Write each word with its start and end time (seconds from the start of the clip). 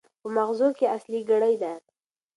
په 0.21 0.27
ماغزو 0.35 0.67
کې 0.77 0.85
اصلي 0.97 1.19
ګړۍ 1.29 1.55
ده. 1.61 1.73